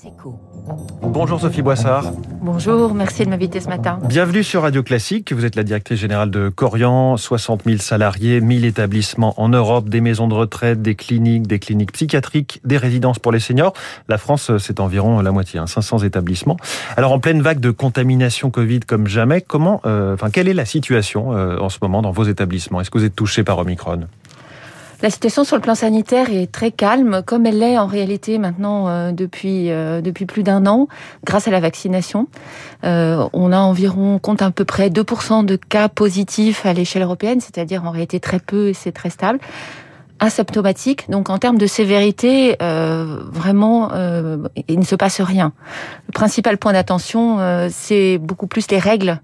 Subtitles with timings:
[0.00, 0.32] Campus.
[1.02, 2.12] Bonjour Sophie Boissard.
[2.40, 3.98] Bonjour, merci de m'inviter ce matin.
[4.04, 5.32] Bienvenue sur Radio Classique.
[5.32, 10.00] Vous êtes la directrice générale de Corian, 60 000 salariés, 1000 établissements en Europe, des
[10.00, 13.72] maisons de retraite, des cliniques, des cliniques psychiatriques, des résidences pour les seniors.
[14.08, 16.56] La France, c'est environ la moitié, 500 hein, établissements.
[16.96, 20.64] Alors en pleine vague de contamination Covid comme jamais, comment, euh, enfin, quelle est la
[20.64, 22.80] situation euh, en ce moment dans vos établissements?
[22.80, 24.06] Est-ce que vous êtes touché par Omicron?
[25.02, 28.88] La situation sur le plan sanitaire est très calme, comme elle l'est en réalité maintenant
[28.88, 30.86] euh, depuis euh, depuis plus d'un an,
[31.24, 32.28] grâce à la vaccination.
[32.84, 37.40] Euh, on a environ, compte à peu près 2% de cas positifs à l'échelle européenne,
[37.40, 39.40] c'est-à-dire en réalité très peu et c'est très stable
[40.22, 41.10] asymptomatique.
[41.10, 45.52] Donc en termes de sévérité, euh, vraiment, euh, il ne se passe rien.
[46.06, 49.20] Le principal point d'attention, euh, c'est beaucoup plus les règles.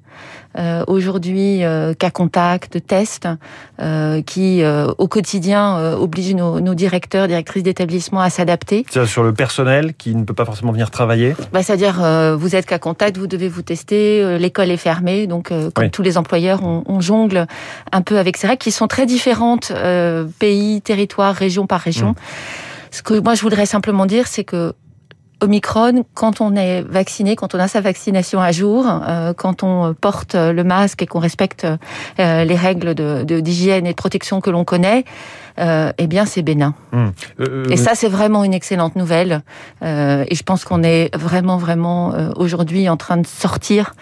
[0.59, 3.29] Euh, aujourd'hui, euh, cas contact, tests,
[3.81, 4.63] euh, qui
[4.99, 8.85] au quotidien obligent nos, nos, directeurs, directrices d'établissement à s'adapter.
[8.91, 11.35] C'est sur le personnel qui ne peut pas forcément venir travailler.
[11.53, 12.03] Bah, c'est-à-dire,
[12.37, 15.91] vous êtes cas contact, vous devez vous tester, l'école est fermée, donc comme oui.
[15.91, 17.47] tous les employeurs, on, on, jongle
[17.93, 19.73] un peu avec ces règles qui sont très différentes
[20.39, 22.11] pays, territoire, région par région.
[22.11, 22.15] Mmh.
[22.91, 24.75] Ce que moi je voudrais simplement dire, c'est que
[25.41, 29.95] Omicron, quand on est vacciné, quand on a sa vaccination à jour, euh, quand on
[29.95, 31.67] porte le masque et qu'on respecte
[32.19, 35.05] euh, les règles d'hygiène de, et de protection que l'on connaît,
[35.59, 36.75] euh, eh bien c'est bénin.
[36.93, 37.13] Hum.
[37.71, 39.43] et ça c'est vraiment une excellente nouvelle.
[39.83, 43.95] et je pense qu'on est vraiment vraiment aujourd'hui en train de sortir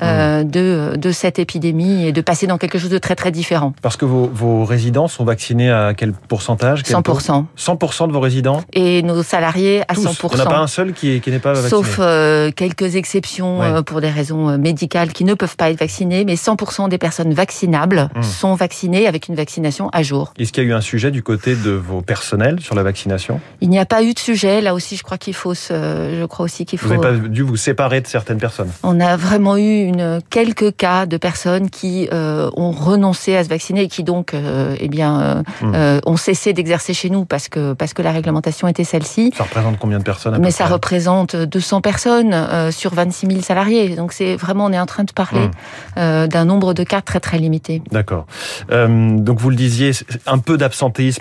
[0.00, 0.44] hum.
[0.44, 3.72] de, de cette épidémie et de passer dans quelque chose de très très différent.
[3.82, 7.44] Parce que vos, vos résidents sont vaccinés à quel pourcentage quel 100%.
[7.56, 8.62] 100% de vos résidents?
[8.72, 10.06] Et nos salariés à Tous.
[10.06, 10.30] 100%.
[10.32, 13.66] On n'a pas un seul qui, qui n'est pas vacciné Sauf euh, quelques exceptions ouais.
[13.66, 17.32] euh, pour des raisons médicales qui ne peuvent pas être vaccinées, mais 100% des personnes
[17.32, 18.22] vaccinables mmh.
[18.22, 20.32] sont vaccinées avec une vaccination à jour.
[20.38, 23.40] Est-ce qu'il y a eu un sujet du côté de vos personnels sur la vaccination?
[23.62, 24.60] Il n'y a pas eu de sujet.
[24.60, 26.88] Là aussi, je crois qu'il faut se, je crois aussi qu'il faut.
[26.88, 28.70] Vous n'avez pas dû vous séparer de certaines personnes?
[28.82, 33.48] On a vraiment eu une, quelques cas de personnes qui euh, ont renoncé à se
[33.48, 36.00] vacciner et qui donc, euh, eh bien, mmh.
[36.04, 39.32] ont cessé d'exercer chez nous parce que parce que la réglementation était celle-ci.
[39.36, 43.40] Ça représente combien de personnes à Mais ça représente 200 personnes euh, sur 26 000
[43.42, 43.96] salariés.
[43.96, 45.50] Donc c'est vraiment, on est en train de parler mmh.
[45.98, 47.82] euh, d'un nombre de cas très très limité.
[47.90, 48.26] D'accord.
[48.70, 49.92] Euh, donc vous le disiez,
[50.26, 50.56] un peu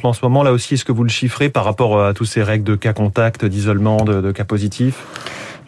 [0.04, 0.44] en ce moment.
[0.44, 2.94] Là aussi, est-ce que vous le chiffrez par rapport à toutes ces règles de cas
[2.94, 5.06] contact, d'isolement, de, de cas positifs?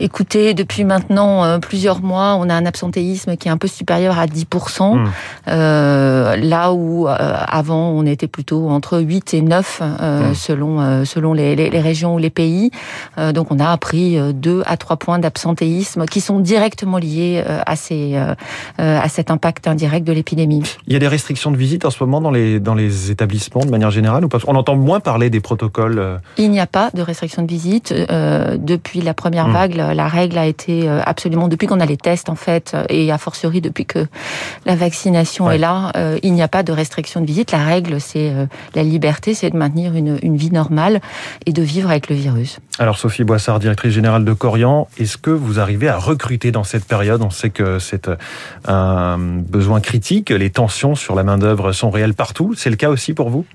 [0.04, 4.18] Écoutez, depuis maintenant euh, plusieurs mois, on a un absentéisme qui est un peu supérieur
[4.18, 5.10] à 10%, mmh.
[5.48, 10.34] euh, là où euh, avant on était plutôt entre 8 et 9 mmh.
[10.34, 12.72] selon selon les, les, les, régions ou les pays.
[13.36, 18.18] donc on a appris 2 à 3 points d'absentéisme qui sont directement liés à ces
[18.78, 20.64] à cet impact indirect de l'épidémie.
[20.88, 23.66] Il y a des restrictions de visite en ce moment dans les dans les établissements
[23.66, 24.40] de manière générale ou pas?
[24.48, 26.20] On entend moins parler des protocoles.
[26.38, 29.54] Il n'y a pas de restrictions de visite depuis la première mmh.
[29.94, 33.62] La règle a été absolument depuis qu'on a les tests en fait et a fortiori
[33.62, 34.08] depuis que
[34.66, 35.56] la vaccination ouais.
[35.56, 37.52] est là, euh, il n'y a pas de restriction de visite.
[37.52, 41.02] La règle, c'est euh, la liberté, c'est de maintenir une, une, vie normale
[41.46, 42.60] et de vivre avec le virus.
[42.80, 46.86] Alors Sophie Boissard, directrice générale de Corian, est-ce que vous arrivez à recruter dans cette
[46.86, 47.22] période?
[47.22, 48.10] On sait que c'est
[48.68, 52.54] un besoin critique, les tensions sur la main d'œuvre sont réelles partout.
[52.56, 53.46] C'est le cas aussi pour vous?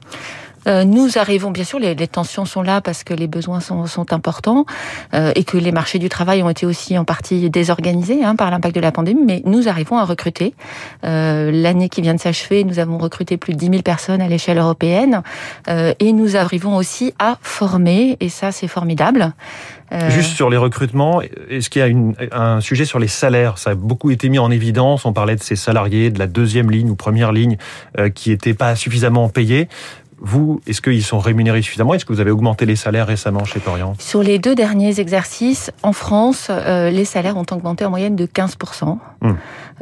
[0.66, 3.86] Euh, nous arrivons, bien sûr, les, les, tensions sont là parce que les besoins sont,
[3.86, 4.66] sont importants
[5.14, 8.50] euh, et que les marchés du travail ont été aussi en partie désorganisés hein, par
[8.50, 10.54] l'impact de la pandémie, mais nous arrivons à recruter.
[11.04, 14.28] Euh, L'année qui vient de s'achever, nous avons recruté plus de 10 000 personnes à
[14.28, 15.22] l'échelle européenne
[15.68, 19.32] euh, et nous arrivons aussi à former, et ça c'est formidable.
[19.92, 20.10] Euh...
[20.10, 23.56] Juste sur les recrutements, est-ce qu'il y a une, un sujet sur les salaires?
[23.58, 25.04] Ça a beaucoup été mis en évidence.
[25.04, 27.56] On parlait de ces salariés de la deuxième ligne ou première ligne
[28.14, 29.68] qui n'étaient pas suffisamment payés.
[30.18, 31.94] Vous, est-ce qu'ils sont rémunérés suffisamment?
[31.94, 33.94] Est-ce que vous avez augmenté les salaires récemment chez Torian?
[33.98, 38.26] Sur les deux derniers exercices, en France, euh, les salaires ont augmenté en moyenne de
[38.26, 38.98] 15%.
[39.20, 39.32] Mmh.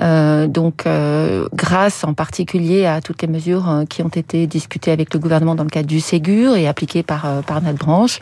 [0.00, 4.90] Euh, donc, euh, grâce en particulier à toutes les mesures euh, qui ont été discutées
[4.90, 8.20] avec le gouvernement dans le cadre du Ségur et appliquées par, euh, par notre branche.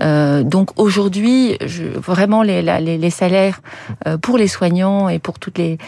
[0.00, 1.58] donc, aujourd'hui,
[1.96, 3.60] vraiment, les, les, les, salaires
[4.22, 5.78] pour les soignants et pour toutes les,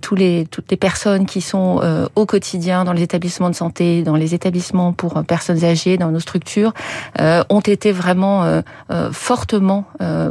[0.00, 1.80] tous les, toutes les personnes qui sont
[2.14, 6.20] au quotidien dans les établissements de santé, dans les établissements pour personnes âgées dans nos
[6.20, 6.72] structures
[7.20, 8.60] euh, ont été vraiment euh,
[8.90, 9.86] euh, fortement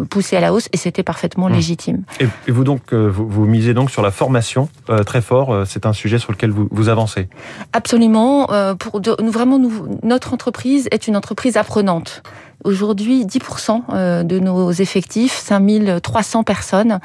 [0.10, 1.54] poussées à la hausse et c'était parfaitement mmh.
[1.54, 2.04] légitime.
[2.20, 4.68] Et, vous donc vous, vous, misez donc sur la formation
[5.06, 5.64] très fort.
[5.66, 7.30] C'est un sujet sur lequel vous, avancez.
[7.72, 8.48] Absolument.
[8.78, 12.24] pour de, nous vraiment nous, notre entreprise est une entreprise apprenante.
[12.68, 17.00] Aujourd'hui, 10% de nos effectifs, 5300 personnes,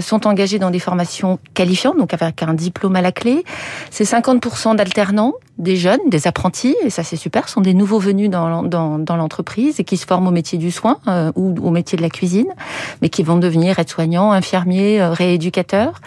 [0.00, 3.44] sont engagées dans des formations qualifiantes, donc avec un diplôme à la clé.
[3.90, 8.30] C'est 50% d'alternants des jeunes, des apprentis, et ça c'est super, sont des nouveaux venus
[8.30, 8.62] dans,
[9.16, 12.10] l'entreprise et qui se forment au métier du soin euh, ou au métier de la
[12.10, 12.46] cuisine,
[13.02, 16.00] mais qui vont devenir aides-soignants, infirmiers, euh, rééducateurs.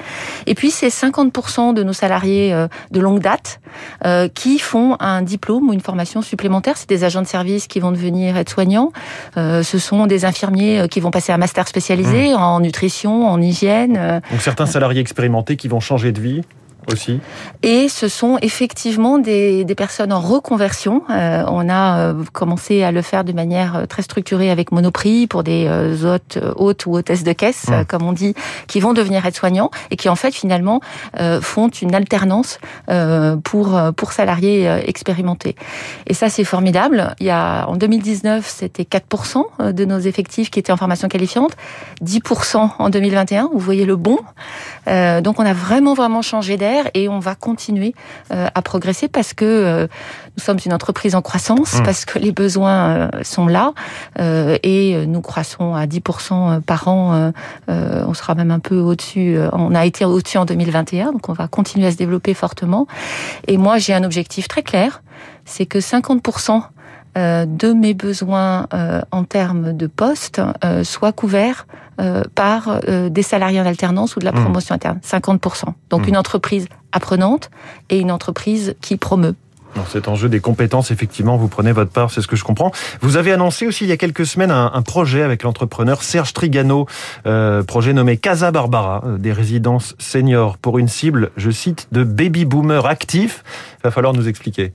[0.46, 3.60] Et puis c'est 50% de nos salariés euh, de longue date
[4.36, 6.76] qui font un diplôme ou une formation supplémentaire.
[6.76, 8.92] C'est des agents de service qui vont devenir aides-soignants.
[9.36, 12.38] Ce sont des infirmiers qui vont passer un master spécialisé mmh.
[12.38, 14.22] en nutrition, en hygiène.
[14.32, 16.42] Donc certains salariés expérimentés qui vont changer de vie
[16.92, 17.20] aussi.
[17.64, 21.04] Et ce sont effectivement des, des personnes en reconversion.
[21.10, 25.28] Euh, on a euh, commencé à le faire de manière euh, très structurée avec Monoprix
[25.28, 25.68] pour des
[26.04, 28.34] hôtes, hôtes ou hôtesses de caisse, comme on dit,
[28.68, 30.82] qui vont devenir aides-soignants et qui en fait finalement
[31.42, 32.60] font une alternance
[33.44, 35.56] pour pour salariés expérimentés.
[36.08, 37.16] Et ça c'est formidable.
[37.20, 41.52] Il y a en 2019 c'était 4% de nos effectifs qui étaient en formation qualifiante,
[42.04, 43.50] 10% en 2021.
[43.54, 44.18] Vous voyez le bon.
[44.88, 47.94] donc on a vraiment vraiment changé d'air et on va continuer
[48.32, 49.88] euh, à progresser parce que euh,
[50.38, 51.84] nous sommes une entreprise en croissance, mmh.
[51.84, 53.74] parce que les besoins euh, sont là
[54.64, 57.32] et nous croissons à 10% par an.
[57.68, 59.38] on sera même un peu au-dessus.
[59.54, 62.88] On a été au-dessus en 2021, donc on va continuer à se développer fortement.
[63.48, 65.02] Et moi, j'ai un objectif très clair,
[65.46, 66.64] c'est que 50%
[67.16, 68.68] de mes besoins
[69.12, 70.42] en termes de postes
[70.84, 71.66] soient couverts
[72.02, 74.42] euh, par euh, des salariés en alternance ou de la mmh.
[74.42, 75.66] promotion interne, 50%.
[75.92, 76.10] Donc mmh.
[76.10, 77.52] une entreprise apprenante
[77.90, 79.36] et une entreprise qui promeut.
[79.76, 82.72] Dans cet enjeu des compétences, effectivement, vous prenez votre part, c'est ce que je comprends.
[83.02, 86.88] Vous avez annoncé aussi il y a quelques semaines un, projet avec l'entrepreneur Serge Trigano,
[87.28, 92.46] euh, projet nommé Casa Barbara, des résidences seniors pour une cible, je cite, de baby
[92.46, 93.44] boomers actifs.
[93.80, 94.74] Il va falloir nous expliquer.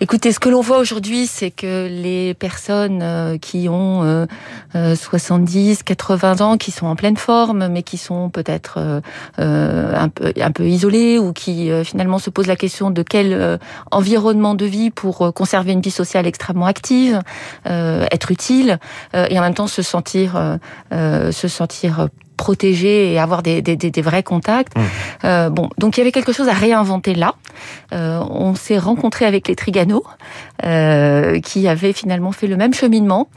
[0.00, 4.26] Écoutez, ce que l'on voit aujourd'hui, c'est que les personnes euh, qui ont
[4.72, 9.02] 70, euh, 80 euh, ans, qui sont en pleine forme, mais qui sont peut-être
[9.38, 13.58] un peu, un peu isolées ou qui finalement se posent la question de quel
[13.90, 17.20] environnement de vie pour conserver une vie sociale extrêmement active,
[17.64, 18.78] être utile
[19.14, 20.58] et en même temps se sentir,
[20.92, 22.08] se sentir
[22.38, 24.74] protéger et avoir des, des, des vrais contacts.
[24.74, 24.80] Mmh.
[25.24, 27.34] Euh, bon, donc il y avait quelque chose à réinventer là.
[27.92, 30.04] Euh, on s'est rencontré avec les Trigano,
[30.64, 33.28] euh, qui avaient finalement fait le même cheminement,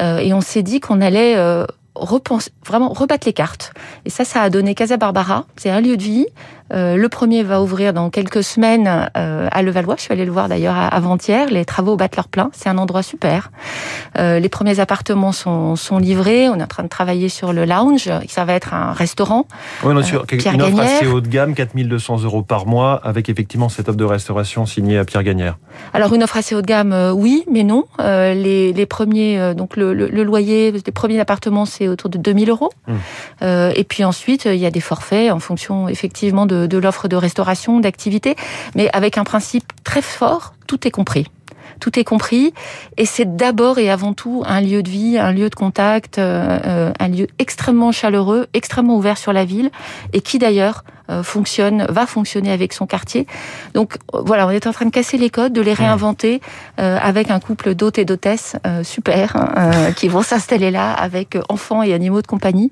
[0.00, 1.64] euh, et on s'est dit qu'on allait euh,
[1.94, 3.72] repense, vraiment rebattre les cartes.
[4.04, 5.46] Et ça, ça a donné Casa Barbara.
[5.56, 6.26] C'est un lieu de vie.
[6.72, 9.96] Euh, le premier va ouvrir dans quelques semaines euh, à Levallois.
[9.96, 11.48] Je suis allée le voir d'ailleurs avant-hier.
[11.50, 12.50] Les travaux battent leur plein.
[12.52, 13.50] C'est un endroit super.
[14.18, 16.48] Euh, les premiers appartements sont, sont livrés.
[16.48, 18.10] On est en train de travailler sur le lounge.
[18.28, 19.46] Ça va être un restaurant.
[19.84, 23.68] Oui, non, sur une offre assez haut de gamme, 4200 euros par mois, avec effectivement
[23.68, 25.58] cette offre de restauration signée à Pierre Gagnère.
[25.94, 27.84] Alors une offre assez haut de gamme, oui, mais non.
[27.98, 32.50] les, les premiers, donc le, le, le loyer des premiers appartements, c'est autour de 2000
[32.50, 32.70] euros.
[33.42, 37.08] Euh, et puis ensuite, il y a des forfaits en fonction effectivement de, de l'offre
[37.08, 38.36] de restauration, d'activité,
[38.74, 41.26] mais avec un principe très fort, tout est compris
[41.78, 42.52] tout est compris.
[42.96, 46.58] Et c'est d'abord et avant tout un lieu de vie, un lieu de contact, euh,
[46.66, 49.70] euh, un lieu extrêmement chaleureux, extrêmement ouvert sur la ville,
[50.12, 50.84] et qui d'ailleurs
[51.22, 53.26] fonctionne, va fonctionner avec son quartier.
[53.74, 56.40] Donc euh, voilà, on est en train de casser les codes, de les réinventer
[56.78, 61.82] euh, avec un couple d'hôtes et d'hôtesses super hein, qui vont s'installer là avec enfants
[61.82, 62.70] et animaux de compagnie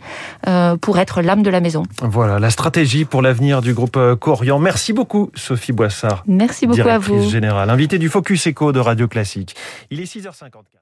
[0.80, 1.82] pour être l'âme de la maison.
[2.02, 4.58] Voilà la stratégie pour l'avenir du groupe Corian.
[4.58, 6.24] Merci beaucoup Sophie Boissard.
[6.26, 7.28] Merci beaucoup à vous.
[7.28, 9.54] Générale, invitée du Focus Echo de Radio Classique.
[9.90, 10.76] Il est 6h54.